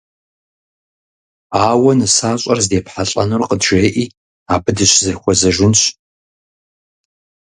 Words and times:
Ауэ 1.67 1.91
нысащӏэр 1.99 2.59
здепхьэлӀэнур 2.63 3.41
къыджеӀи, 3.49 4.05
абы 4.53 4.71
дыщызэхуэзэжынщ. 4.77 5.81